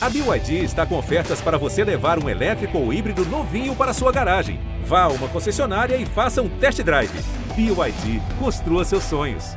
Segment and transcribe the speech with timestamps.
[0.00, 4.12] A BYD está com ofertas para você levar um elétrico ou híbrido novinho para sua
[4.12, 4.60] garagem.
[4.84, 7.10] Vá a uma concessionária e faça um test drive.
[7.56, 9.56] BYD, construa seus sonhos.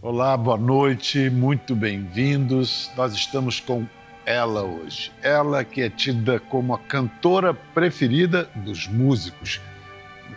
[0.00, 2.90] Olá, boa noite, muito bem-vindos.
[2.96, 3.86] Nós estamos com
[4.26, 5.12] ela hoje.
[5.22, 9.60] Ela que é tida como a cantora preferida dos músicos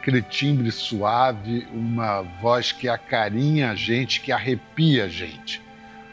[0.05, 5.59] aquele timbre suave, uma voz que acarinha a gente, que arrepia a gente.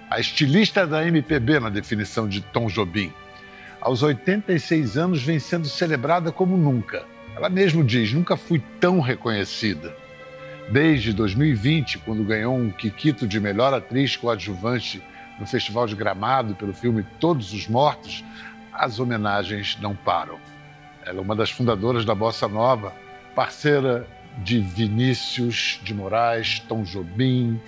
[0.08, 3.12] A estilista da MPB na definição de Tom Jobim.
[3.82, 7.04] Aos 86 anos vem sendo celebrada como nunca.
[7.36, 9.94] Ela mesmo diz: nunca fui tão reconhecida.
[10.70, 15.02] Desde 2020, quando ganhou um Kikito de melhor atriz coadjuvante
[15.38, 18.24] no Festival de Gramado pelo filme Todos os Mortos,
[18.72, 20.38] as homenagens não param.
[21.04, 23.01] Ela é uma das fundadoras da Bossa Nova,
[23.34, 24.06] parceira
[24.38, 27.60] de Vinícius de Moraes, Tom Jobim,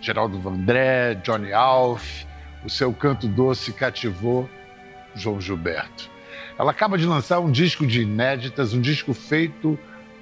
[0.00, 2.24] Geraldo Vandré, Johnny Alf.
[2.64, 4.48] O seu canto doce cativou
[5.14, 6.10] João Gilberto.
[6.58, 9.78] Ela acaba de lançar um disco de inéditas, um disco feito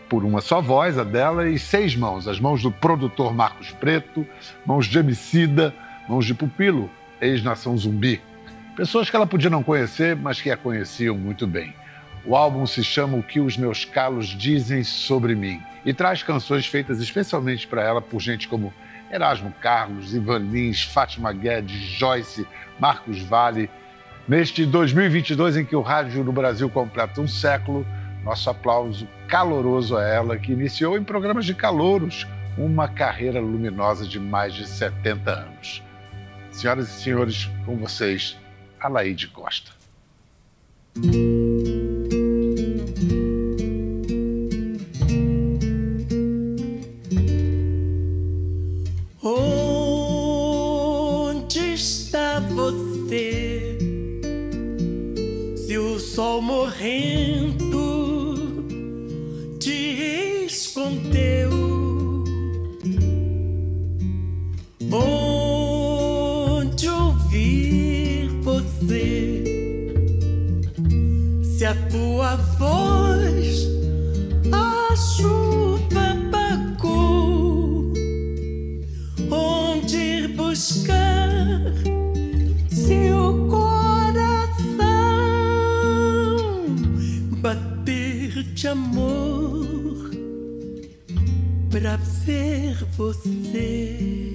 [0.09, 2.29] por uma só voz, a dela, e seis mãos.
[2.29, 4.27] As mãos do produtor Marcos Preto,
[4.65, 5.75] mãos de Emicida,
[6.09, 8.21] mãos de Pupilo, ex-Nação Zumbi.
[8.77, 11.75] Pessoas que ela podia não conhecer, mas que a conheciam muito bem.
[12.27, 16.67] O álbum se chama O que os meus calos dizem sobre mim e traz canções
[16.67, 18.75] feitas especialmente para ela por gente como
[19.11, 22.45] Erasmo Carlos, Ivan Lins, Fátima Guedes, Joyce,
[22.81, 23.71] Marcos Vale.
[24.27, 27.87] Neste 2022 em que o rádio no Brasil completa um século,
[28.25, 32.27] nosso aplauso caloroso a ela que iniciou em programas de calouros
[32.59, 35.81] uma carreira luminosa de mais de 70 anos.
[36.51, 38.37] Senhoras e senhores, com vocês,
[38.81, 39.71] Alaide Costa.
[67.37, 69.45] ouvir você.
[71.43, 73.67] Se a tua voz
[74.53, 77.93] a chuva apagou,
[79.31, 81.61] onde ir buscar
[82.71, 84.77] seu coração
[87.41, 90.11] bater de amor
[91.71, 94.26] pra ver você?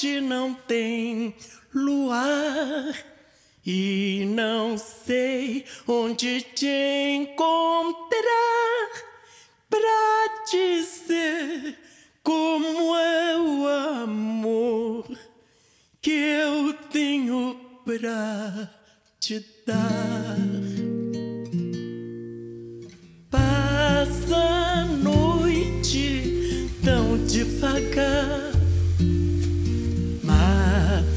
[0.00, 1.34] onde não tem
[1.74, 2.94] luar.
[3.66, 6.66] E não sei onde te
[7.16, 8.88] encontrar
[9.68, 11.78] pra dizer
[12.22, 13.66] como é o
[14.02, 15.04] amor
[16.00, 18.70] que eu tenho pra
[19.20, 20.38] te dar.
[23.30, 28.49] Passa a noite tão devagar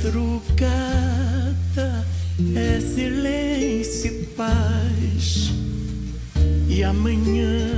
[0.04, 1.56] madrugada
[2.56, 5.52] é silêncio e paz.
[6.68, 7.70] E amanhã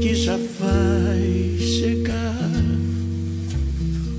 [0.00, 2.48] que já vai chegar,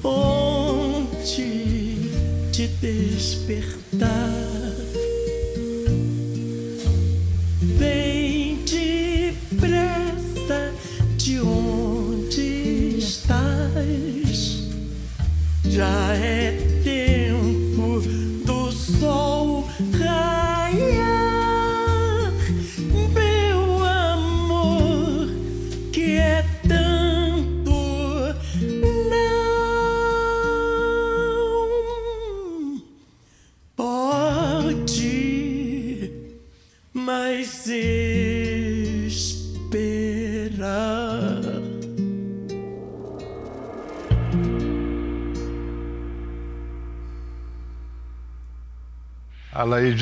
[0.04, 1.96] onde
[2.52, 4.43] te despertar.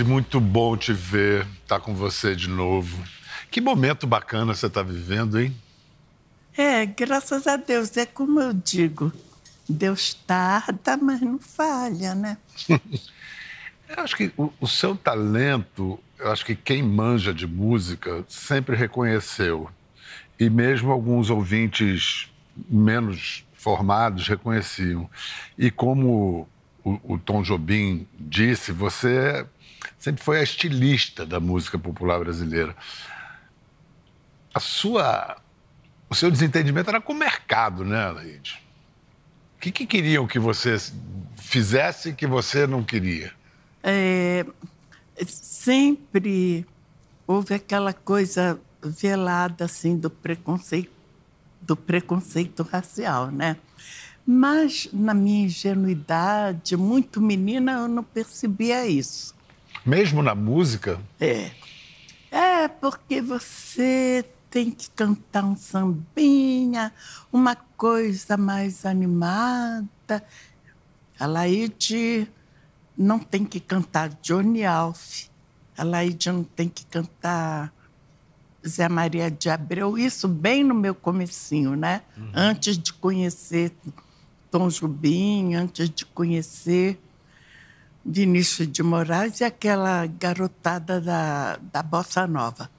[0.03, 3.03] Muito bom te ver, estar tá com você de novo.
[3.49, 5.55] Que momento bacana você está vivendo, hein?
[6.57, 9.11] É, graças a Deus, é como eu digo.
[9.67, 12.37] Deus tarda, mas não falha, né?
[12.69, 18.75] eu acho que o, o, seu talento, eu acho que quem manja de música sempre
[18.75, 19.69] reconheceu.
[20.39, 22.29] E mesmo alguns ouvintes
[22.69, 25.09] menos formados reconheciam.
[25.57, 26.47] E como
[26.83, 29.45] o, o Tom Jobim disse, você
[29.97, 32.75] sempre foi a estilista da música popular brasileira.
[34.53, 35.37] a sua,
[36.09, 38.61] o seu desentendimento era com o mercado, né, Laide?
[39.55, 40.75] O que, que queriam que você
[41.37, 43.31] fizesse que você não queria?
[43.83, 44.45] É,
[45.25, 46.65] sempre
[47.27, 50.91] houve aquela coisa velada assim do preconceito,
[51.61, 53.57] do preconceito racial, né?
[54.25, 59.35] Mas na minha ingenuidade, muito menina, eu não percebia isso.
[59.85, 60.99] Mesmo na música?
[61.19, 61.51] É.
[62.29, 66.93] É porque você tem que cantar um sambinha,
[67.31, 70.23] uma coisa mais animada.
[71.19, 72.27] A Laide
[72.97, 75.29] não tem que cantar Johnny Alf.
[75.77, 77.73] A Laide não tem que cantar
[78.67, 79.97] Zé Maria de Abreu.
[79.97, 82.01] Isso bem no meu comecinho, né?
[82.15, 82.31] Uhum.
[82.33, 83.73] Antes de conhecer
[84.51, 86.99] Tom Jubim, antes de conhecer
[88.03, 92.69] Vinícius de Moraes e aquela garotada da, da Bossa Nova.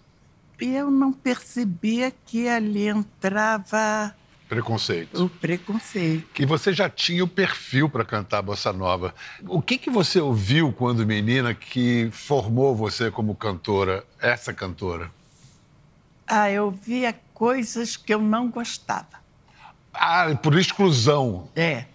[0.62, 4.14] E eu não percebia que ali entrava.
[4.48, 5.24] Preconceito.
[5.24, 6.40] O preconceito.
[6.40, 9.12] E você já tinha o perfil para cantar bossa nova.
[9.48, 15.10] O que, que você ouviu quando menina que formou você como cantora, essa cantora?
[16.28, 19.20] Ah, eu via coisas que eu não gostava.
[19.92, 21.48] Ah, por exclusão.
[21.56, 21.86] É.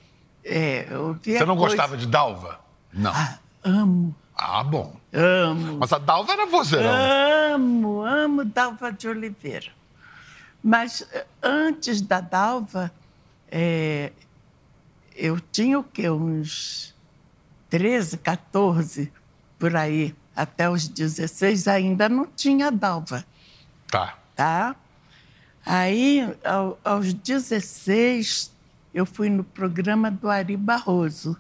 [0.43, 1.75] é eu via você não coisa...
[1.75, 2.59] gostava de Dalva?
[2.97, 3.11] Não.
[3.11, 4.15] Ah, amo.
[4.35, 4.95] Ah, bom.
[5.13, 5.77] Amo.
[5.79, 7.53] Mas a Dalva era você, não?
[7.55, 9.71] Amo, amo Dalva de Oliveira.
[10.63, 12.91] Mas eh, antes da Dalva,
[13.49, 14.11] é,
[15.15, 16.09] eu tinha o quê?
[16.09, 16.93] Uns
[17.69, 19.11] 13, 14,
[19.57, 20.15] por aí.
[20.35, 23.25] Até os 16 ainda não tinha Dalva.
[23.89, 24.17] Tá.
[24.35, 24.75] Tá?
[25.65, 28.51] Aí, ao, aos 16,
[28.93, 31.35] eu fui no programa do Ari Barroso.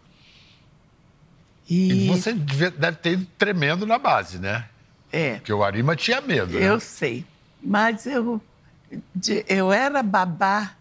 [1.69, 4.65] E, e você deve ter ido tremendo na base, né?
[5.11, 5.35] É.
[5.35, 6.65] Porque o Arima tinha medo, né?
[6.67, 7.25] Eu sei.
[7.61, 8.41] Mas eu,
[9.47, 10.73] eu era babá,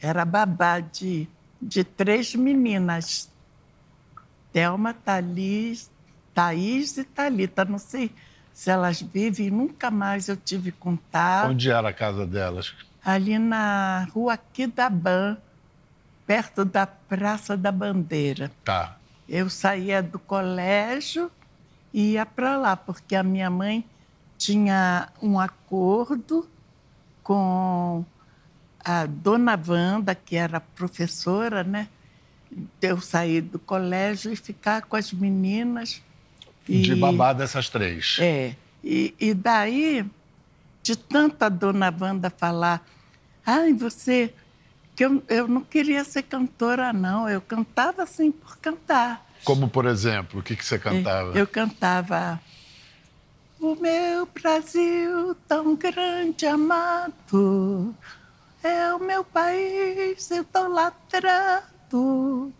[0.00, 1.28] era babá de,
[1.60, 3.28] de três meninas.
[4.52, 5.90] Thelma, Thalis,
[6.32, 7.64] Thaís e Thalita.
[7.64, 8.10] Não sei
[8.54, 11.50] se elas vivem, nunca mais eu tive contato.
[11.50, 12.74] Onde era a casa delas?
[13.04, 15.36] Ali na rua Quidaban,
[16.26, 18.50] perto da Praça da Bandeira.
[18.64, 18.95] Tá.
[19.28, 21.30] Eu saía do colégio
[21.92, 23.84] e ia para lá, porque a minha mãe
[24.38, 26.48] tinha um acordo
[27.22, 28.04] com
[28.84, 31.88] a dona Wanda, que era professora, né?
[32.50, 36.00] De eu sair do colégio e ficar com as meninas.
[36.68, 38.18] E, de babá dessas três.
[38.20, 38.54] É.
[38.84, 40.08] E, e daí,
[40.82, 42.86] de tanto a dona Wanda falar,
[43.44, 44.32] ai, você
[44.96, 47.28] que eu, eu não queria ser cantora, não.
[47.28, 49.24] Eu cantava assim por cantar.
[49.44, 51.38] Como, por exemplo, o que, que você cantava?
[51.38, 52.40] Eu cantava.
[53.60, 57.94] O meu Brasil tão grande, amado,
[58.62, 62.52] é o meu país idolatrado,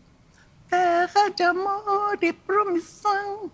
[0.69, 3.51] terra de amor e promissão,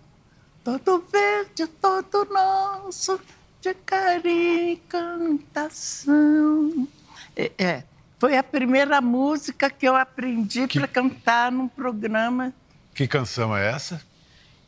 [0.63, 3.19] todo verde, todo nosso,
[3.61, 6.87] de carinho e cantação.
[7.35, 7.83] É, é
[8.23, 10.79] foi a primeira música que eu aprendi que...
[10.79, 12.53] para cantar num programa.
[12.95, 14.01] Que canção é essa?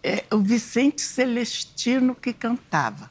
[0.04, 3.10] É o Vicente Celestino que cantava.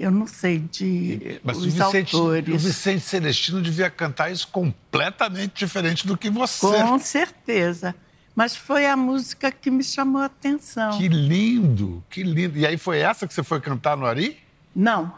[0.00, 2.54] Eu não sei de Mas os o Vicente, autores.
[2.54, 6.82] O Vicente Celestino devia cantar isso completamente diferente do que você.
[6.82, 7.94] Com certeza.
[8.34, 10.96] Mas foi a música que me chamou a atenção.
[10.96, 12.56] Que lindo, que lindo.
[12.56, 14.38] E aí foi essa que você foi cantar no Ari?
[14.74, 15.12] Não.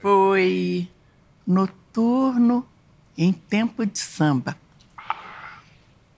[0.00, 0.86] Foi
[1.46, 2.68] Noturno
[3.16, 4.56] em tempo de samba.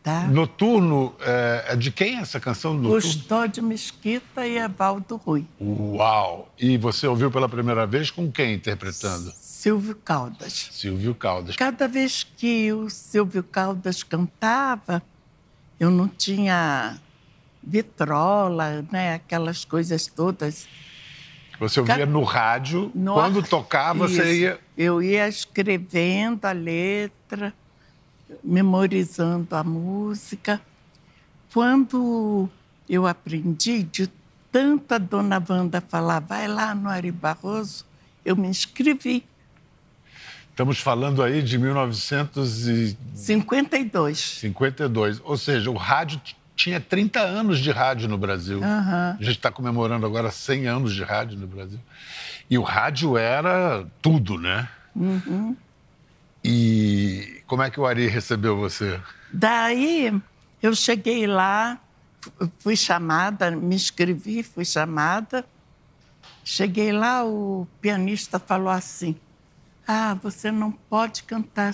[0.03, 0.27] Tá?
[0.27, 2.75] Noturno, é, é de quem essa canção?
[2.75, 3.01] Noturno?
[3.01, 5.47] Custódio Mesquita e Evaldo Rui.
[5.61, 6.53] Uau!
[6.59, 9.33] E você ouviu pela primeira vez com quem interpretando?
[9.37, 10.71] Silvio Caldas.
[10.73, 11.55] Silvio Caldas.
[11.55, 15.01] Cada vez que o Silvio Caldas cantava,
[15.79, 16.99] eu não tinha
[17.63, 19.15] vitrola, né?
[19.15, 20.67] aquelas coisas todas.
[21.63, 23.15] Você ouvia no rádio, no...
[23.15, 24.17] quando tocava, Isso.
[24.17, 24.59] você ia.
[24.77, 27.55] Eu ia escrevendo a letra,
[28.43, 30.61] memorizando a música.
[31.53, 32.49] Quando
[32.89, 34.11] eu aprendi, de
[34.51, 37.87] tanta dona Wanda falar, vai lá no Ari Barroso,
[38.25, 39.25] eu me inscrevi.
[40.51, 44.19] Estamos falando aí de 1952.
[44.19, 45.21] 52.
[45.25, 46.21] Ou seja, o rádio
[46.55, 48.59] tinha 30 anos de rádio no Brasil.
[48.59, 48.65] Uhum.
[48.65, 51.81] A gente está comemorando agora 100 anos de rádio no Brasil.
[52.49, 54.69] E o rádio era tudo, né?
[54.95, 55.57] Uhum.
[56.45, 59.01] E como é que o Ari recebeu você?
[59.33, 60.13] Daí
[60.63, 61.81] eu cheguei lá,
[62.59, 65.45] fui chamada, me inscrevi, fui chamada.
[66.45, 69.17] Cheguei lá, o pianista falou assim:
[69.87, 71.73] Ah, você não pode cantar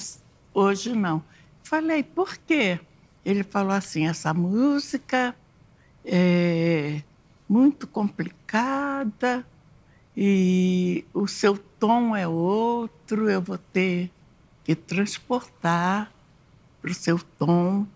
[0.52, 1.22] hoje, não.
[1.62, 2.80] Falei, por quê?
[3.28, 5.36] Ele falou assim: essa música
[6.02, 7.02] é
[7.46, 9.46] muito complicada
[10.16, 14.10] e o seu tom é outro, eu vou ter
[14.64, 16.10] que transportar
[16.80, 17.86] para o seu tom.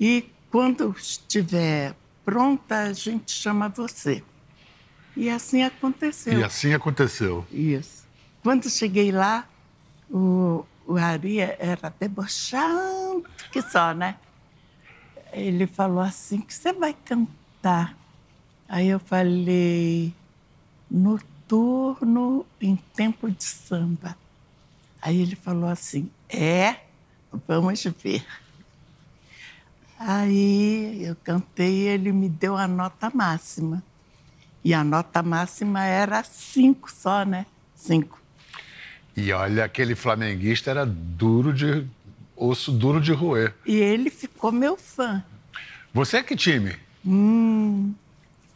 [0.00, 1.94] E quando estiver
[2.24, 4.24] pronta, a gente chama você.
[5.14, 6.38] E assim aconteceu.
[6.38, 7.46] E assim aconteceu.
[7.52, 8.08] Isso.
[8.42, 9.46] Quando cheguei lá,
[10.10, 14.16] o, o Ari era debochado que só, né?
[15.32, 17.96] Ele falou assim, que você vai cantar?
[18.68, 20.14] Aí eu falei,
[20.90, 24.16] noturno em tempo de samba.
[25.02, 26.76] Aí ele falou assim, é?
[27.46, 28.24] Vamos ver.
[29.98, 33.82] Aí eu cantei e ele me deu a nota máxima.
[34.64, 37.46] E a nota máxima era cinco só, né?
[37.74, 38.20] Cinco.
[39.16, 41.86] E olha, aquele flamenguista era duro de.
[42.40, 43.54] Osso duro de roer.
[43.66, 45.22] E ele ficou meu fã.
[45.92, 46.76] Você é que time?
[47.04, 47.92] Hum,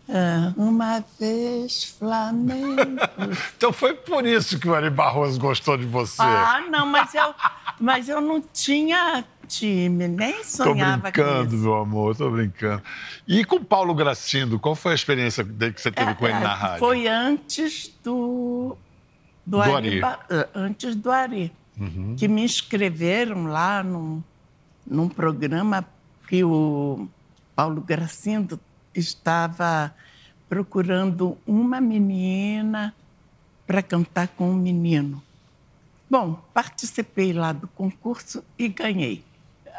[0.08, 3.00] ah, uma vez Flamengo.
[3.56, 6.22] então foi por isso que o Ari Barroso gostou de você.
[6.22, 7.34] Ah, não, mas eu,
[7.80, 12.82] mas eu não tinha time, nem sonhava tô brincando, meu amor, tô brincando.
[13.26, 16.38] E com o Paulo Gracindo, qual foi a experiência que você teve é, com ele
[16.38, 16.78] na é, rádio?
[16.78, 18.76] Foi antes do...
[19.46, 20.02] Do, do Ari.
[20.02, 20.18] Ari.
[20.30, 21.52] Eh, antes do Ari.
[21.78, 22.14] Uhum.
[22.16, 24.22] Que me inscreveram lá num,
[24.86, 25.84] num programa
[26.28, 27.08] que o
[27.54, 28.58] Paulo Gracindo
[28.94, 29.94] estava
[30.48, 32.94] procurando uma menina
[33.66, 35.22] para cantar com um menino.
[36.08, 39.24] Bom, participei lá do concurso e ganhei.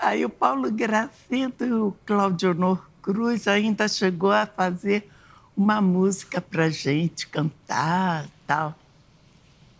[0.01, 5.09] Aí o Paulo Gracindo e o Claudio Cruz ainda chegou a fazer
[5.55, 8.75] uma música para gente cantar tal.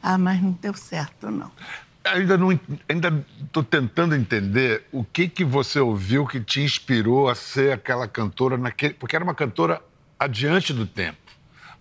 [0.01, 1.51] Ah, mas não deu certo, não.
[2.05, 7.35] Ainda não, ainda estou tentando entender o que que você ouviu que te inspirou a
[7.35, 9.81] ser aquela cantora naquele, porque era uma cantora
[10.19, 11.17] adiante do tempo.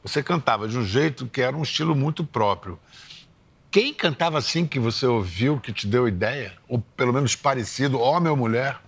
[0.03, 2.79] Você cantava de um jeito que era um estilo muito próprio.
[3.71, 6.53] Quem cantava assim que você ouviu, que te deu ideia?
[6.69, 8.79] Ou pelo menos parecido, homem ou mulher?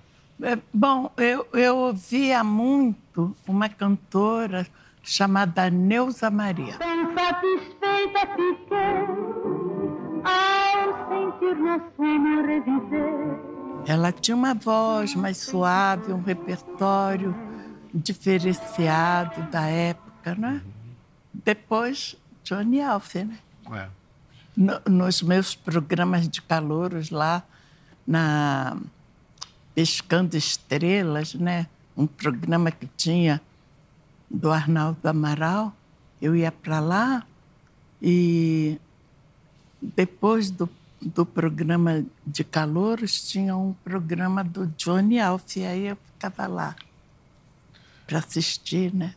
[0.43, 4.67] É, bom, eu, eu ouvia muito uma cantora
[5.03, 6.77] chamada Neuza Maria.
[6.79, 9.07] Bem satisfeita fiquei
[10.25, 10.56] ao
[13.87, 17.35] Ela tinha uma voz mais suave, um repertório
[17.95, 20.63] diferenciado da época, né?
[21.33, 23.39] Depois, Johnny Alf, né?
[23.73, 23.89] É
[24.57, 27.43] no, nos meus programas de calouros lá
[28.07, 28.79] na
[29.75, 31.67] Pescando Estrelas, né?
[31.95, 33.41] Um programa que tinha
[34.31, 35.75] do Arnaldo Amaral.
[36.21, 37.27] Eu ia para lá
[38.01, 38.81] e
[39.83, 40.69] depois do,
[41.07, 45.57] do programa de calouros tinha um programa do Johnny Alf.
[45.57, 46.77] E aí eu ficava lá
[48.07, 49.15] para assistir, né?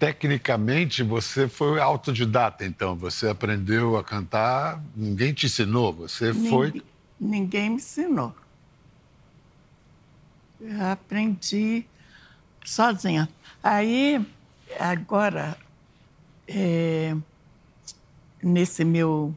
[0.00, 2.96] tecnicamente você foi autodidata, então.
[2.96, 6.82] Você aprendeu a cantar, ninguém te ensinou, você ninguém, foi.
[7.20, 8.34] Ninguém me ensinou.
[10.58, 11.84] Eu aprendi
[12.64, 13.28] sozinha.
[13.62, 14.24] Aí,
[14.78, 15.56] agora,
[16.48, 17.14] é,
[18.42, 19.34] nesse meu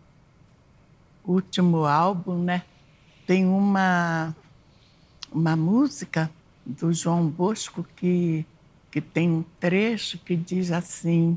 [1.26, 2.64] último álbum, né,
[3.26, 4.36] tem uma,
[5.32, 6.30] uma música
[6.66, 8.46] do João Bosco que
[8.94, 11.36] que tem um trecho que diz assim: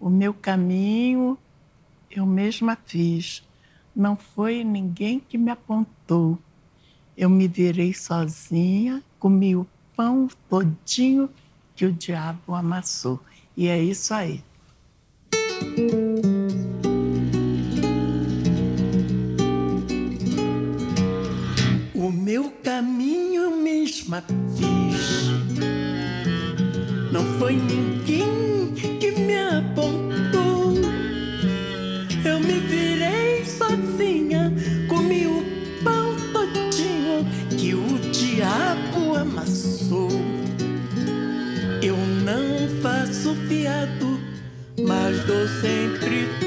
[0.00, 1.38] O meu caminho
[2.10, 3.44] eu mesma fiz,
[3.94, 6.36] não foi ninguém que me apontou.
[7.16, 9.64] Eu me virei sozinha, comi o
[9.96, 11.30] pão todinho
[11.76, 13.20] que o diabo amassou.
[13.56, 14.42] E é isso aí.
[22.14, 24.24] Meu caminho mesma
[24.56, 25.34] fiz
[27.14, 30.74] não foi ninguém que me apontou.
[32.24, 34.52] Eu me virei sozinha,
[34.88, 35.44] comi o
[35.84, 37.24] pão todinho
[37.56, 40.10] que o diabo amassou.
[41.80, 44.18] Eu não faço fiado,
[44.76, 46.43] mas dou sempre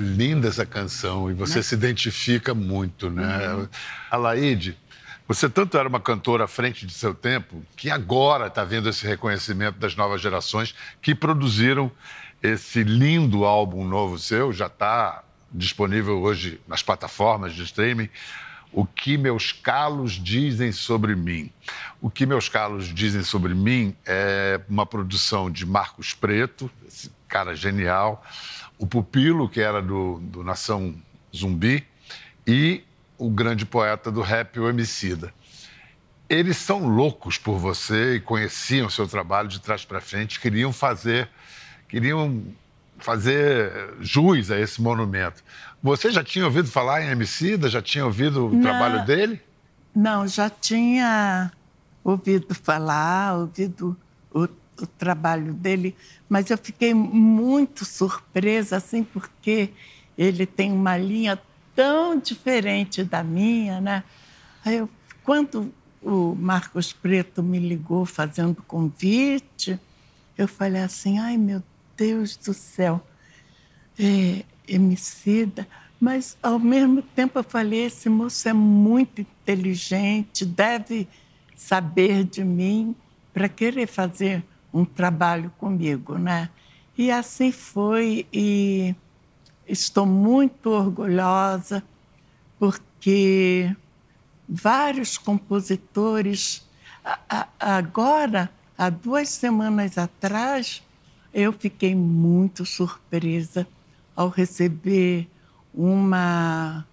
[0.00, 1.62] linda essa canção e você né?
[1.62, 3.54] se identifica muito, né?
[3.54, 3.68] Uhum.
[4.10, 4.76] Alaide,
[5.28, 9.06] você tanto era uma cantora à frente de seu tempo que agora está vendo esse
[9.06, 11.92] reconhecimento das novas gerações que produziram
[12.42, 18.08] esse lindo álbum novo seu, já está disponível hoje nas plataformas de streaming.
[18.72, 21.52] O que meus calos dizem sobre mim.
[22.00, 27.54] O que meus calos dizem sobre mim é uma produção de Marcos Preto, esse cara
[27.54, 28.24] genial,
[28.80, 30.94] o Pupilo, que era do, do Nação
[31.36, 31.86] Zumbi,
[32.46, 32.82] e
[33.18, 35.32] o grande poeta do rap, o Emicida.
[36.26, 40.72] Eles são loucos por você e conheciam o seu trabalho de trás para frente, queriam
[40.72, 41.28] fazer,
[41.88, 42.42] queriam
[42.98, 43.70] fazer
[44.00, 45.44] jus a esse monumento.
[45.82, 47.68] Você já tinha ouvido falar em Emicida?
[47.68, 48.62] Já tinha ouvido o Não.
[48.62, 49.42] trabalho dele?
[49.94, 51.52] Não, já tinha
[52.02, 53.94] ouvido falar, ouvido
[54.32, 54.48] o,
[54.84, 55.94] o trabalho dele,
[56.28, 59.70] mas eu fiquei muito surpresa, assim, porque
[60.16, 61.40] ele tem uma linha
[61.74, 64.04] tão diferente da minha, né?
[64.64, 64.88] Aí eu,
[65.22, 65.72] quando
[66.02, 69.78] o Marcos Preto me ligou fazendo convite,
[70.36, 71.62] eu falei assim, ai meu
[71.96, 73.04] Deus do céu,
[73.98, 75.66] é, Emicida,
[76.00, 81.06] mas ao mesmo tempo eu falei, esse moço é muito inteligente, deve
[81.54, 82.94] saber de mim
[83.34, 86.50] para querer fazer um trabalho comigo, né?
[86.96, 88.94] E assim foi e
[89.66, 91.82] estou muito orgulhosa
[92.58, 93.74] porque
[94.48, 96.68] vários compositores
[97.58, 100.82] agora há duas semanas atrás
[101.32, 103.66] eu fiquei muito surpresa
[104.14, 105.28] ao receber
[105.72, 106.84] uma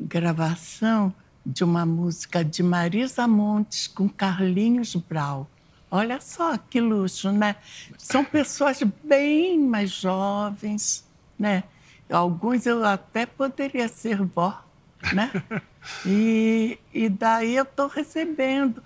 [0.00, 5.48] gravação de uma música de Marisa Montes com Carlinhos Brau.
[5.94, 7.54] Olha só que luxo, né?
[7.98, 11.06] São pessoas bem mais jovens,
[11.38, 11.64] né?
[12.10, 14.64] Alguns eu até poderia ser vó,
[15.12, 15.30] né?
[16.06, 18.80] E, e daí eu estou recebendo.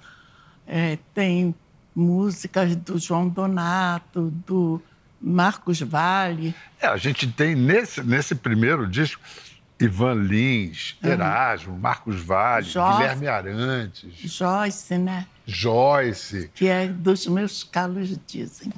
[0.66, 1.54] É, tem
[1.94, 4.82] músicas do João Donato, do
[5.20, 6.54] Marcos Vale.
[6.80, 9.20] É, a gente tem nesse, nesse primeiro disco
[9.78, 12.64] Ivan Lins, Erasmo, Marcos Vale.
[12.64, 15.26] Guilherme Arantes, Joyce, né?
[15.46, 16.50] Joyce.
[16.54, 18.72] Que é dos meus calos, dizem.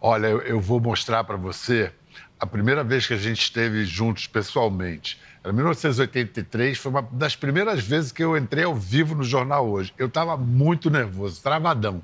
[0.00, 1.90] Olha, eu, eu vou mostrar para você
[2.38, 5.18] a primeira vez que a gente esteve juntos pessoalmente.
[5.42, 9.94] Era 1983, foi uma das primeiras vezes que eu entrei ao vivo no jornal hoje.
[9.96, 12.02] Eu estava muito nervoso, travadão.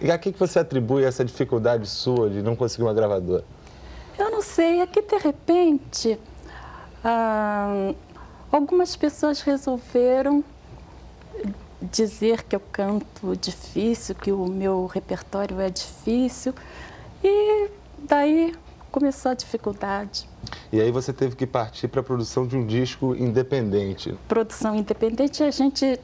[0.00, 3.44] E a que que você atribui essa dificuldade sua de não conseguir uma gravadora?
[4.16, 6.18] Eu não sei, é que de repente
[7.02, 7.92] ah,
[8.52, 10.44] algumas pessoas resolveram
[11.90, 16.54] dizer que eu canto difícil, que o meu repertório é difícil,
[17.22, 18.54] e daí
[18.90, 20.28] começou a dificuldade.
[20.72, 24.14] E aí você teve que partir para a produção de um disco independente.
[24.26, 25.98] Produção independente a gente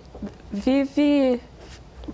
[0.50, 1.40] vive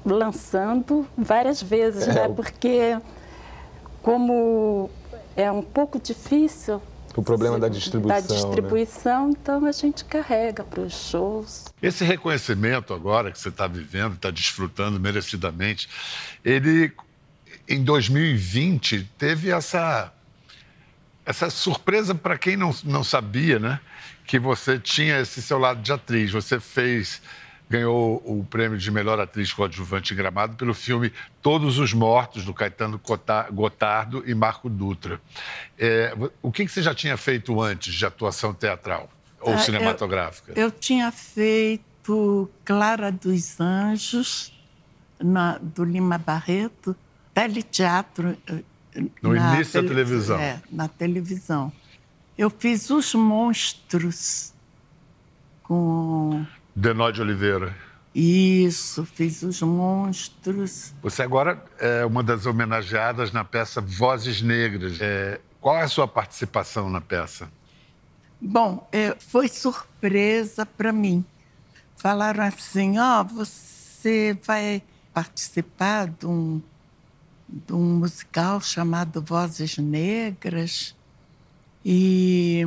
[0.05, 2.29] lançando várias vezes, É, né?
[2.29, 2.99] Porque
[4.03, 4.89] como
[5.37, 6.81] é um pouco difícil
[7.17, 8.21] O problema da da distribuição.
[8.21, 8.43] né?
[8.43, 11.67] distribuição, então a gente carrega para os shows.
[11.83, 15.89] Esse reconhecimento agora que você está vivendo, está desfrutando merecidamente,
[16.45, 16.93] ele,
[17.69, 20.13] em 2020, teve essa,
[21.27, 23.81] essa surpresa para quem não, não sabia, né?
[24.27, 26.31] Que você tinha esse seu lado de atriz.
[26.31, 27.21] Você fez,
[27.75, 32.53] ganhou o prêmio de melhor atriz coadjuvante em Gramado pelo filme Todos os Mortos, do
[32.53, 33.01] Caetano
[33.53, 35.21] Gotardo e Marco Dutra.
[35.79, 39.09] É, o que, que você já tinha feito antes de atuação teatral
[39.41, 40.53] ou Ah, eu- cinematográfica?
[40.57, 44.53] Eu tinha feito Clara dos Anjos,
[45.21, 46.97] na- do Lima Barreto,
[47.33, 48.37] teleteatro.
[48.49, 48.65] eh,
[49.23, 50.41] No na início da televisão.
[50.41, 51.73] É, na televisão.
[52.37, 54.53] Eu fiz Os Monstros
[55.63, 56.45] com.
[56.81, 57.77] Denó de Oliveira.
[58.15, 60.95] Isso, fiz Os Monstros.
[61.03, 64.99] Você agora é uma das homenageadas na peça Vozes Negras.
[64.99, 67.51] É, qual é a sua participação na peça?
[68.41, 71.23] Bom, é, foi surpresa para mim.
[71.97, 76.63] Falaram assim: ó, você vai participar de um,
[77.47, 80.97] de um musical chamado Vozes Negras
[81.85, 82.67] e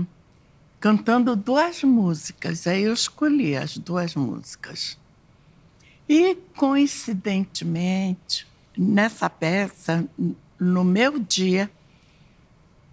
[0.84, 2.67] cantando duas músicas.
[2.67, 4.98] Aí eu escolhi as duas músicas.
[6.10, 8.46] E, coincidentemente,
[8.78, 10.06] nessa peça,
[10.60, 11.72] no meu dia,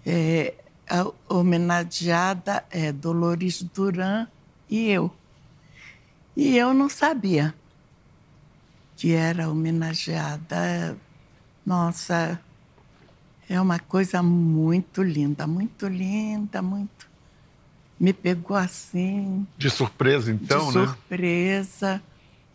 [0.07, 0.55] é,
[0.89, 4.29] a homenageada é Dolores Duran
[4.69, 5.13] e eu.
[6.37, 7.53] E eu não sabia
[8.95, 10.97] que era homenageada.
[11.67, 12.41] Nossa,
[13.49, 17.10] é uma coisa muito linda, muito linda, muito.
[18.01, 20.87] Me pegou assim, De surpresa, então, de né?
[20.87, 22.03] surpresa.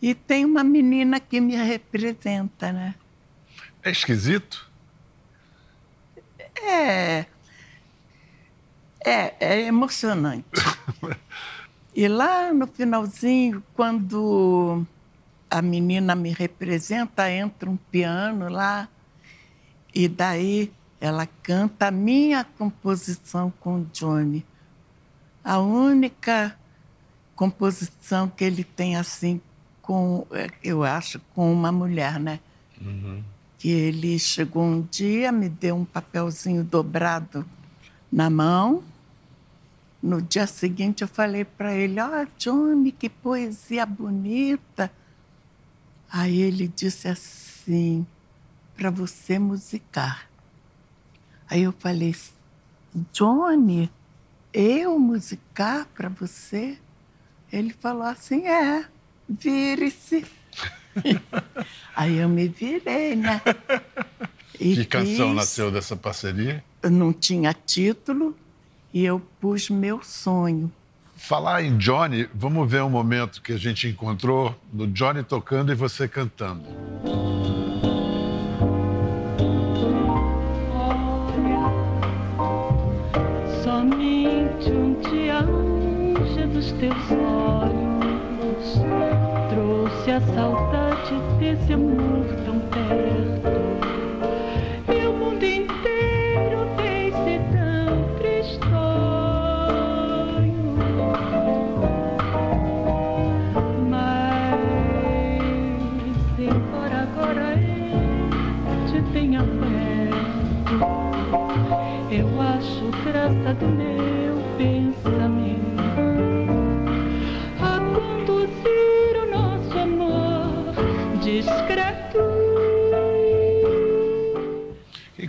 [0.02, 2.96] E tem uma menina que me representa, né?
[3.82, 4.68] É esquisito?
[6.60, 7.26] É.
[9.04, 10.44] É, é emocionante.
[11.98, 14.86] E lá no finalzinho, quando
[15.48, 18.86] a menina me representa, entra um piano lá,
[19.94, 24.44] e daí ela canta a minha composição com o Johnny.
[25.46, 26.58] A única
[27.36, 29.40] composição que ele tem assim
[29.80, 30.26] com,
[30.60, 32.40] eu acho, com uma mulher, né?
[32.80, 33.22] Uhum.
[33.56, 37.48] Que ele chegou um dia, me deu um papelzinho dobrado
[38.10, 38.82] na mão.
[40.02, 44.90] No dia seguinte eu falei para ele: "Ó, oh, Johnny, que poesia bonita".
[46.10, 48.04] Aí ele disse assim:
[48.76, 50.28] "Para você musicar".
[51.48, 52.16] Aí eu falei:
[53.12, 53.88] "Johnny,
[54.58, 56.78] eu musicar para você?"
[57.52, 58.84] Ele falou assim: "É"
[59.28, 60.24] vire-se.
[61.94, 63.40] Aí eu me virei, né?
[64.58, 65.36] E que canção fiz...
[65.36, 66.64] nasceu dessa parceria?
[66.82, 68.36] Não tinha título
[68.92, 70.72] e eu pus meu sonho.
[71.16, 75.74] Falar em Johnny, vamos ver um momento que a gente encontrou do Johnny tocando e
[75.74, 76.64] você cantando.
[87.10, 88.80] Olhos
[89.50, 93.65] trouxe a saudade desse amor tão perto.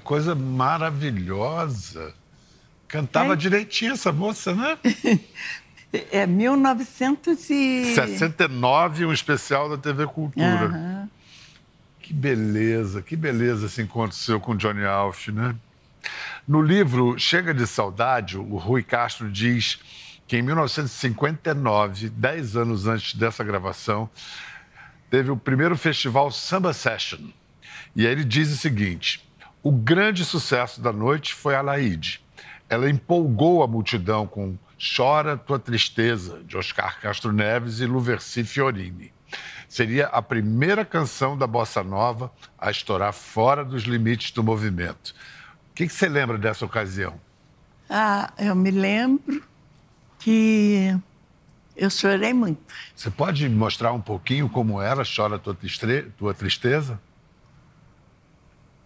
[0.08, 2.15] Coisa maravilhosa.
[2.88, 3.36] Cantava é.
[3.36, 4.78] direitinho essa moça, né?
[6.12, 10.67] É 1969, um especial da TV Cultura.
[10.67, 11.08] Uhum.
[12.02, 15.56] Que beleza, que beleza esse encontro seu com Johnny Alf, né?
[16.46, 19.80] No livro Chega de Saudade, o Rui Castro diz
[20.28, 24.10] que em 1959, dez anos antes dessa gravação,
[25.10, 27.30] teve o primeiro festival Samba Session.
[27.96, 29.26] E aí ele diz o seguinte:
[29.63, 32.22] o grande sucesso da noite foi a Laide.
[32.70, 39.12] Ela empolgou a multidão com Chora Tua Tristeza, de Oscar Castro Neves e Luverci Fiorini.
[39.67, 45.13] Seria a primeira canção da bossa nova a estourar fora dos limites do movimento.
[45.72, 47.20] O que, que você lembra dessa ocasião?
[47.89, 49.43] Ah, eu me lembro
[50.20, 50.96] que
[51.76, 52.62] eu chorei muito.
[52.96, 57.00] Você pode mostrar um pouquinho como era Chora tua Tristeza?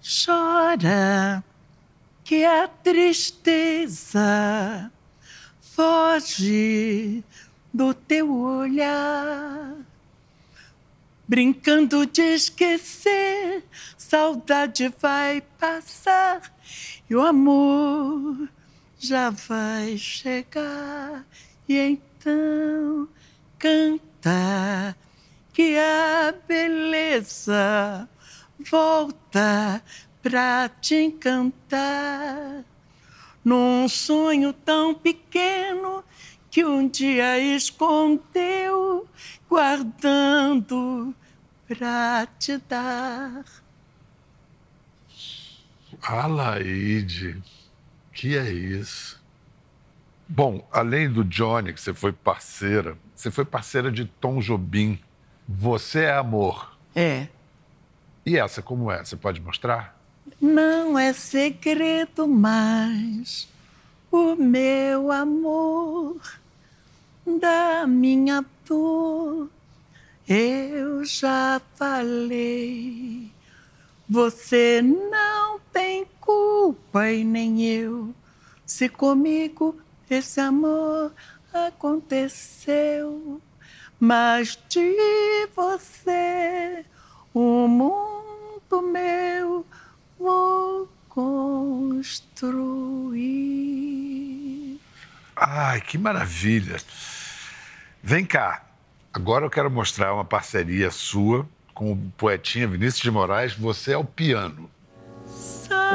[0.03, 1.43] Chora,
[2.23, 4.19] que a tristeza
[5.59, 7.23] foge
[7.71, 9.75] do teu olhar.
[11.27, 13.63] Brincando de esquecer,
[13.95, 16.51] saudade vai passar
[17.07, 18.49] e o amor
[18.97, 21.23] já vai chegar.
[21.69, 23.07] E então
[23.59, 24.95] canta
[25.53, 28.09] que a beleza
[28.63, 29.83] volta
[30.21, 32.63] pra te encantar.
[33.43, 36.03] Num sonho tão pequeno
[36.49, 39.07] que um dia escondeu,
[39.49, 41.15] guardando
[41.67, 43.43] pra te dar.
[46.01, 47.41] Alaide,
[48.11, 49.21] que é isso?
[50.27, 54.99] Bom, além do Johnny, que você foi parceira, você foi parceira de Tom Jobim.
[55.47, 56.77] Você é amor.
[56.95, 57.27] É.
[58.25, 59.03] E essa como é?
[59.03, 59.99] Você pode mostrar?
[60.39, 63.47] Não é segredo mais
[64.11, 66.19] o meu amor
[67.25, 69.49] da minha dor.
[70.27, 73.31] Eu já falei.
[74.07, 78.13] Você não tem culpa e nem eu.
[78.65, 79.75] Se comigo
[80.09, 81.11] esse amor
[81.53, 83.41] aconteceu,
[83.99, 86.85] mas de você
[87.33, 88.10] o mundo
[95.53, 96.77] Ai, que maravilha!
[98.01, 98.63] Vem cá,
[99.13, 103.53] agora eu quero mostrar uma parceria sua com o poetinha Vinícius de Moraes.
[103.55, 104.71] Você é o piano.
[105.27, 105.91] Saberei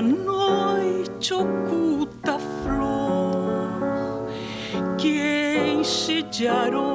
[0.00, 1.59] noite oculta
[6.30, 6.89] escucharon.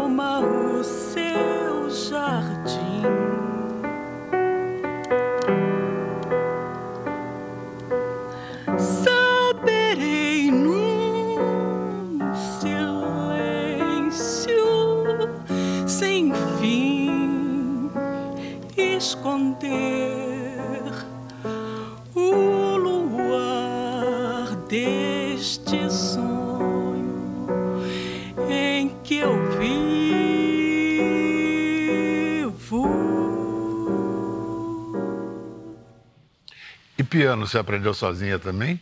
[37.05, 38.79] Piano, você aprendeu sozinha também?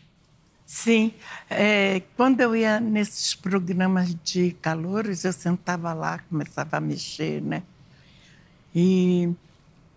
[0.66, 1.14] Sim,
[1.50, 7.64] é, quando eu ia nesses programas de calores, eu sentava lá, começava a mexer, né?
[8.74, 9.30] E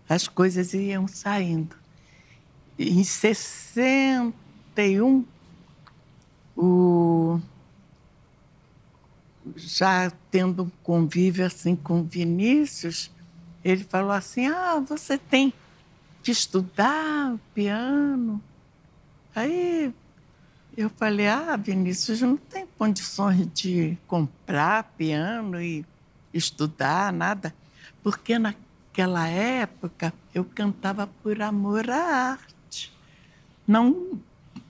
[0.07, 1.75] as coisas iam saindo.
[2.77, 5.25] Em 61,
[6.55, 7.39] o...
[9.55, 13.09] já tendo um convívio assim com Vinícius,
[13.63, 15.53] ele falou assim: Ah, você tem
[16.27, 18.43] que estudar piano.
[19.33, 19.93] Aí
[20.75, 25.85] eu falei, ah, Vinícius, não tem condições de comprar piano e
[26.33, 27.55] estudar, nada.
[28.03, 32.93] Porque naquela época eu cantava por amor à arte.
[33.65, 34.19] Não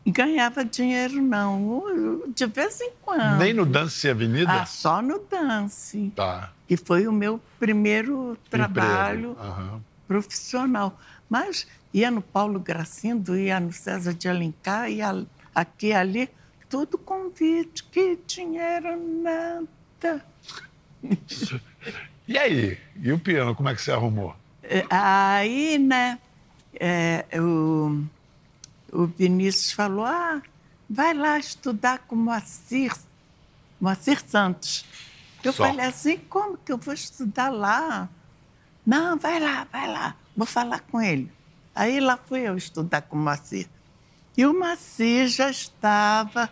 [0.05, 2.21] ganhava dinheiro, não.
[2.35, 3.39] De vez em quando.
[3.39, 4.61] Nem no Dance Avenida?
[4.61, 6.13] Ah, só no dance.
[6.15, 6.51] Tá.
[6.67, 9.35] Que foi o meu primeiro trabalho.
[9.39, 9.81] Aham.
[10.07, 10.95] profissional.
[11.29, 16.29] Mas ia no Paulo Gracindo, ia no César de Alencar, ia aqui e ali,
[16.69, 20.25] tudo convite, que dinheiro nada.
[22.27, 22.77] E aí?
[23.01, 24.35] E o piano, como é que você arrumou?
[24.61, 26.19] É, Aí, né,
[26.77, 28.03] é, o,
[28.91, 30.41] o Vinícius falou, ah,
[30.89, 32.93] vai lá estudar com o Moacir,
[33.79, 34.85] Moacir Santos.
[35.43, 35.67] Eu Só.
[35.67, 38.09] falei assim, como que eu vou estudar lá?
[38.85, 41.31] Não, vai lá, vai lá, vou falar com ele.
[41.73, 43.67] Aí lá fui eu estudar com o Moacir.
[44.37, 46.49] E o Moacir já estava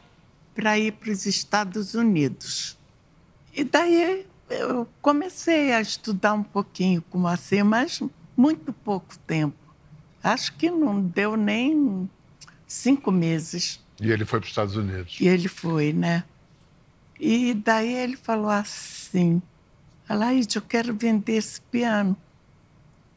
[0.56, 2.78] para ir para os Estados Unidos.
[3.54, 8.02] E daí eu comecei a estudar um pouquinho com o Moacir, mas
[8.36, 9.56] muito pouco tempo.
[10.24, 12.10] Acho que não deu nem
[12.67, 13.80] cinco meses.
[14.02, 15.17] E ele foi para os Estados Unidos.
[15.19, 16.24] E ele foi, né?
[17.19, 19.41] E daí ele falou assim:
[20.10, 22.17] Alaide, eu quero vender esse piano.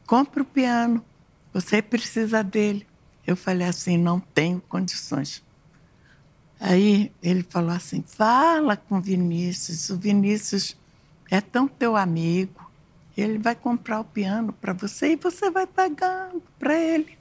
[0.09, 1.05] Compra o piano,
[1.53, 2.87] você precisa dele.
[3.27, 5.43] Eu falei assim: não tenho condições.
[6.59, 10.75] Aí ele falou assim: fala com Vinícius, o Vinícius
[11.29, 12.71] é tão teu amigo,
[13.15, 17.15] ele vai comprar o piano para você e você vai pagando para ele.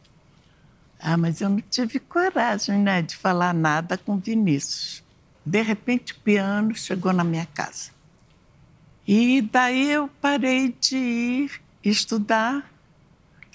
[0.98, 5.04] Ah, mas eu não tive coragem, né, de falar nada com Vinícius.
[5.44, 7.90] De repente, o piano chegou na minha casa.
[9.06, 12.77] E daí eu parei de ir estudar,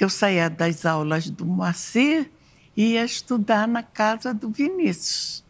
[0.04, 2.30] eu saía das aulas do Moacir
[2.76, 5.44] e ia estudar na casa do Vinícius,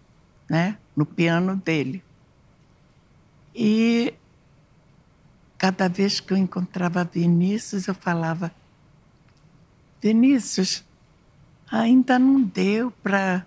[0.49, 2.03] né, no piano dele.
[3.55, 4.13] E
[5.57, 8.51] cada vez que eu encontrava Vinícius, eu falava:
[10.01, 10.83] Vinícius,
[11.71, 13.45] ainda não deu para.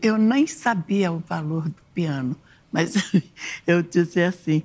[0.00, 2.36] Eu nem sabia o valor do piano,
[2.70, 2.94] mas
[3.66, 4.62] eu dizia assim: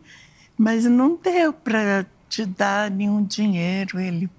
[0.57, 3.99] mas não deu para te dar nenhum dinheiro.
[3.99, 4.29] Ele,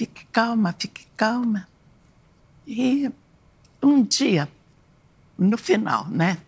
[0.00, 1.68] fique calma, fique calma.
[2.66, 3.10] E
[3.82, 4.48] um dia,
[5.38, 6.38] no final, né?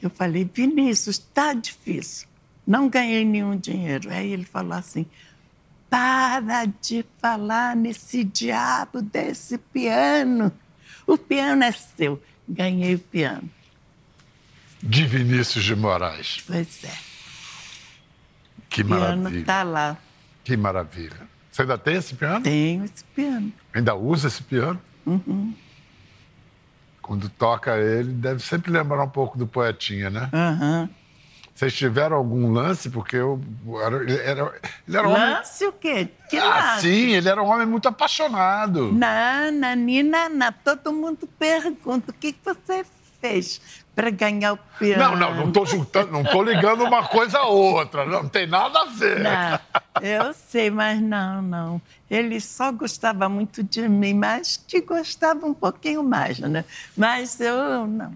[0.00, 2.28] Eu falei, Vinícius, está difícil.
[2.66, 4.10] Não ganhei nenhum dinheiro.
[4.10, 5.06] Aí ele falou assim:
[5.88, 10.52] para de falar nesse diabo desse piano.
[11.06, 12.22] O piano é seu.
[12.46, 13.48] Ganhei o piano.
[14.82, 16.42] De Vinícius de Moraes.
[16.46, 16.94] Pois é.
[18.68, 19.40] Que O piano maravilha.
[19.40, 19.96] está lá.
[20.44, 21.32] Que maravilha.
[21.52, 22.42] Você ainda tem esse piano?
[22.42, 23.52] Tenho esse piano.
[23.74, 24.80] Ainda usa esse piano?
[25.06, 25.54] Uhum.
[27.02, 30.30] Quando toca ele, deve sempre lembrar um pouco do poetinha, né?
[30.32, 30.88] Aham.
[31.54, 32.88] Vocês tiveram algum lance?
[32.88, 33.38] Porque eu,
[33.84, 34.54] era, ele era,
[34.88, 35.30] ele era um homem.
[35.34, 36.08] Lance o quê?
[36.30, 36.80] Que Ah, lance?
[36.88, 38.90] sim, ele era um homem muito apaixonado.
[38.90, 42.82] Nana, Nina, na, todo mundo pergunta o que que você
[43.22, 43.60] fez
[43.94, 45.16] para ganhar o piano.
[45.16, 48.80] Não, não, não estou juntando, não estou ligando uma coisa a outra, não tem nada
[48.80, 49.20] a ver.
[49.20, 49.60] Não,
[50.02, 51.82] eu sei, mas não, não.
[52.10, 56.64] Ele só gostava muito de mim, mas que gostava um pouquinho mais, né?
[56.96, 58.12] Mas eu não.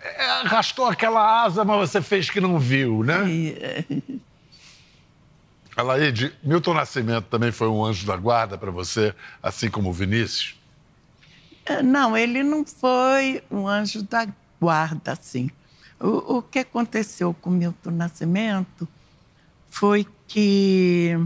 [0.00, 3.24] É, arrastou aquela asa, mas você fez que não viu, né?
[3.28, 4.20] E,
[5.76, 10.60] Alaide, Milton Nascimento também foi um anjo da guarda para você, assim como o Vinícius?
[11.84, 14.26] Não, ele não foi um anjo da
[14.62, 15.50] guarda, assim.
[15.98, 18.86] O, o que aconteceu com Milton Nascimento
[19.68, 21.18] foi que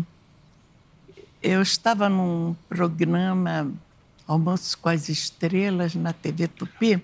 [1.43, 3.71] eu estava num programa
[4.27, 7.03] Almoço com as Estrelas na TV Tupi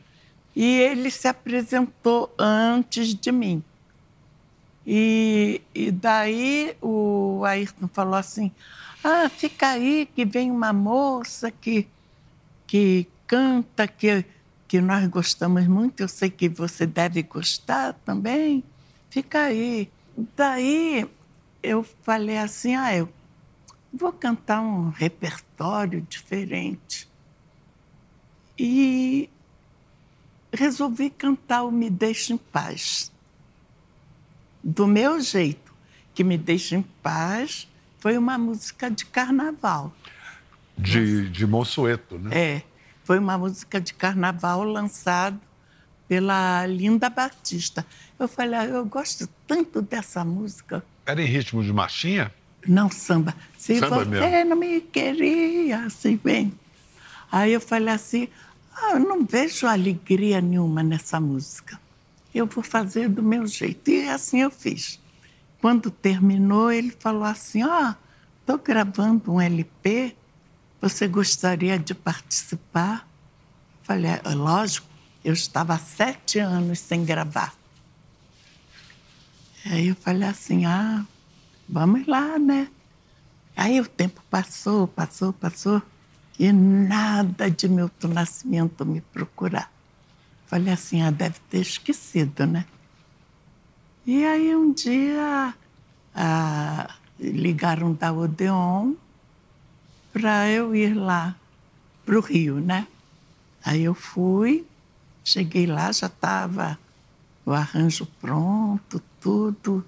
[0.56, 3.62] e ele se apresentou antes de mim.
[4.86, 8.50] E, e daí o Ayrton falou assim:
[9.04, 11.86] Ah, fica aí que vem uma moça que,
[12.66, 14.24] que canta, que,
[14.72, 18.64] que nós gostamos muito, eu sei que você deve gostar também.
[19.10, 19.90] Fica aí.
[20.34, 21.06] Daí
[21.62, 23.06] eu falei assim: Ah, eu
[23.92, 27.06] vou cantar um repertório diferente.
[28.58, 29.28] E
[30.50, 33.12] resolvi cantar o Me Deixa em Paz
[34.64, 35.74] do meu jeito,
[36.14, 39.94] que me deixa em paz, foi uma música de carnaval.
[40.78, 42.30] De, de Monsueto, né?
[42.32, 42.62] É,
[43.04, 45.38] foi uma música de carnaval lançada
[46.08, 47.86] pela Linda Batista.
[48.18, 50.84] Eu falei, ah, eu gosto tanto dessa música.
[51.06, 52.32] Era em ritmo de marchinha?
[52.66, 53.34] Não, samba.
[53.58, 54.50] Se Samba você mesmo.
[54.50, 56.52] não me queria, assim bem.
[57.30, 58.28] Aí eu falei assim,
[58.74, 61.80] ah, eu não vejo alegria nenhuma nessa música.
[62.34, 63.90] Eu vou fazer do meu jeito.
[63.90, 65.00] E assim eu fiz.
[65.60, 67.94] Quando terminou, ele falou assim, ó, oh,
[68.40, 70.14] estou gravando um LP,
[70.82, 73.08] você gostaria de participar?
[73.84, 74.88] Falei, é, lógico,
[75.24, 77.54] eu estava há sete anos sem gravar.
[79.64, 81.06] Aí eu falei assim, ah,
[81.68, 82.68] vamos lá, né?
[83.56, 85.80] Aí o tempo passou, passou, passou,
[86.36, 89.70] e nada de Milton Nascimento me procurar.
[90.46, 92.66] Falei assim, ah, deve ter esquecido, né?
[94.04, 95.54] E aí um dia
[96.12, 96.90] ah,
[97.20, 98.94] ligaram da Odeon
[100.12, 101.34] para eu ir lá
[102.04, 102.86] para o Rio, né?
[103.64, 104.66] Aí eu fui,
[105.24, 106.78] cheguei lá, já estava
[107.44, 109.84] o arranjo pronto, tudo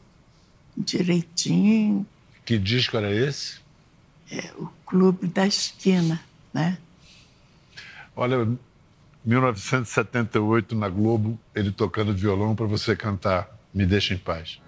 [0.77, 2.07] direitinho.
[2.45, 3.59] Que disco era esse?
[4.31, 6.21] É, o Clube da Esquina,
[6.53, 6.79] né?
[8.17, 8.49] Olha,
[9.25, 14.61] 1978 na Globo, ele tocando violão para você cantar Me Deixa em Paz.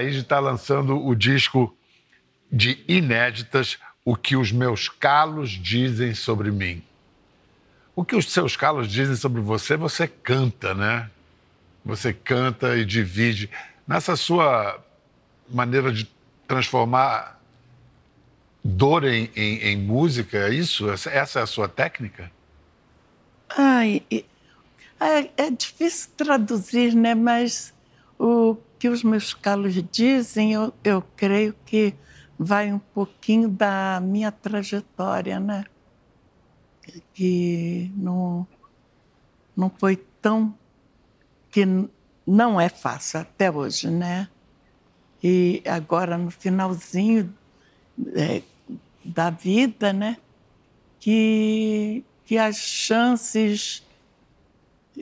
[0.00, 1.76] A Laís está lançando o disco
[2.50, 6.82] de inéditas O que os meus calos dizem sobre mim.
[7.94, 11.10] O que os seus calos dizem sobre você, você canta, né?
[11.84, 13.50] Você canta e divide.
[13.86, 14.82] Nessa sua
[15.46, 16.10] maneira de
[16.48, 17.38] transformar
[18.64, 20.90] dor em, em, em música, é isso?
[20.90, 22.32] Essa, é a sua técnica?
[23.50, 24.02] Ai,
[24.98, 27.14] é, é difícil traduzir, né?
[27.14, 27.74] Mas
[28.18, 31.94] o que os meus calos dizem, eu, eu creio que
[32.36, 35.64] vai um pouquinho da minha trajetória, né?
[37.14, 38.44] Que não,
[39.56, 40.52] não foi tão.
[41.52, 41.64] que
[42.26, 44.28] não é fácil até hoje, né?
[45.22, 47.32] E agora, no finalzinho
[48.16, 48.42] é,
[49.04, 50.16] da vida, né?
[51.00, 53.82] que, que as chances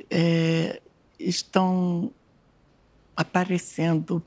[0.08, 0.80] é,
[1.18, 2.10] estão
[3.18, 4.22] aparecendo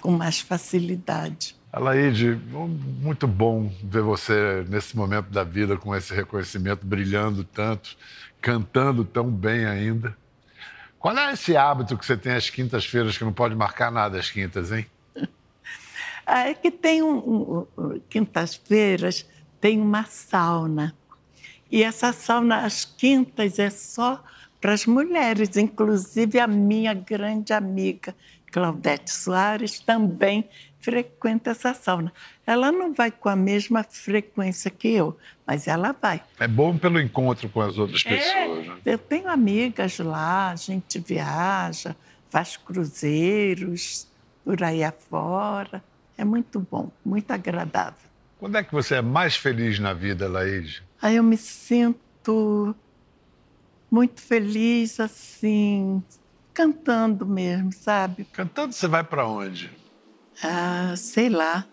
[0.00, 1.56] com mais facilidade.
[1.72, 2.38] Alaide,
[3.00, 7.96] muito bom ver você nesse momento da vida com esse reconhecimento, brilhando tanto,
[8.40, 10.16] cantando tão bem ainda.
[10.98, 14.30] Qual é esse hábito que você tem às quintas-feiras que não pode marcar nada às
[14.30, 14.86] quintas, hein?
[16.28, 19.24] Ah, é que tem um, um- um- quintas-feiras
[19.60, 20.92] tem uma sauna
[21.70, 24.22] e essa sauna às quintas é só
[24.60, 28.12] para as mulheres, inclusive a minha grande amiga
[28.52, 30.48] Claudete Soares também
[30.80, 32.12] frequenta essa sauna.
[32.46, 36.22] Ela não vai com a mesma frequência que eu, mas ela vai.
[36.38, 38.66] É bom pelo encontro com as outras pessoas.
[38.66, 38.76] Né?
[38.84, 41.96] Eu tenho amigas lá, a gente viaja,
[42.30, 44.06] faz cruzeiros
[44.44, 45.82] por aí afora.
[46.16, 48.06] É muito bom, muito agradável.
[48.38, 50.82] Quando é que você é mais feliz na vida, Laide?
[51.02, 52.74] Aí eu me sinto
[53.90, 56.02] muito feliz, assim,
[56.56, 58.24] cantando mesmo, sabe?
[58.32, 59.70] Cantando você vai para onde?
[60.42, 61.66] Ah, sei lá,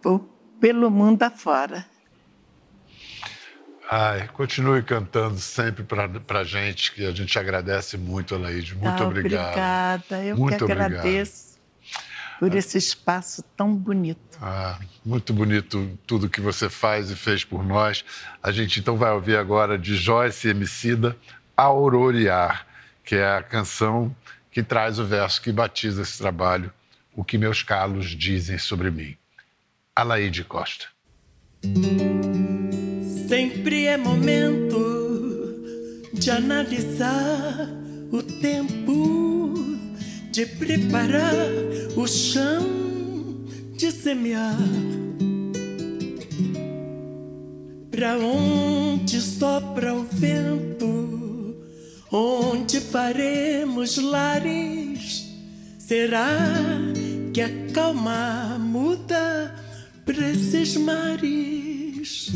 [0.00, 0.26] por-
[0.58, 1.84] pelo mundo afora.
[3.90, 8.74] Ai, continue cantando sempre pra, pra gente, que a gente agradece muito, Alaide.
[8.74, 9.46] Muito Ah, obrigado.
[9.48, 10.92] Obrigada, eu Muito que obrigado.
[10.94, 11.58] agradeço
[12.38, 14.38] por esse espaço tão bonito.
[14.40, 18.02] Ah, muito bonito tudo que você faz e fez por nós.
[18.42, 21.14] A gente então vai ouvir agora de Joyce Emicida,
[21.54, 22.66] Aurorear,
[23.04, 24.14] que é a canção
[24.50, 26.72] que traz o verso que batiza esse trabalho,
[27.14, 29.14] O que meus calos dizem sobre mim.
[29.94, 30.86] Alaide Costa.
[33.28, 35.62] Sempre é momento
[36.14, 37.68] de analisar
[38.10, 39.54] o tempo,
[40.30, 41.34] de preparar
[41.96, 42.66] o chão,
[43.76, 44.56] de semear.
[47.90, 51.21] Pra onde sopra o vento,
[52.12, 55.28] onde faremos lares,
[55.78, 56.28] será
[57.32, 59.54] que a calma muda
[60.04, 62.30] pra esses mares?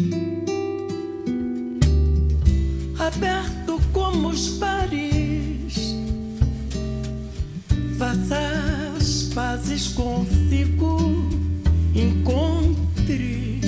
[3.07, 5.95] aberto como os bares.
[7.99, 8.39] Faça
[8.97, 11.29] as pazes consigo,
[11.95, 13.61] encontre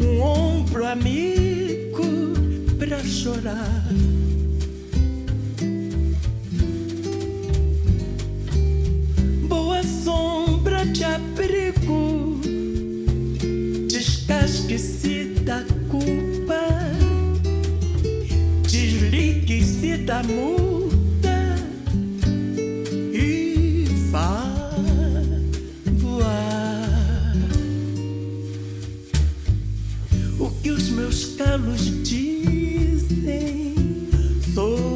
[0.00, 2.34] um ombro amigo
[2.78, 3.86] pra chorar.
[10.06, 12.40] Sombra de abrigo,
[13.88, 16.62] descasque-se da culpa
[18.62, 21.56] desligue-se da multa
[23.12, 24.76] e vá
[25.98, 27.34] voar.
[30.38, 33.74] O que os meus calos dizem
[34.54, 34.95] sobre